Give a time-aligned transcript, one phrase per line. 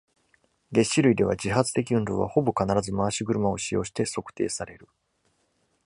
[0.71, 4.87] 齧歯類では、自発的運動はほぼ必ず回し車を使用して測定される。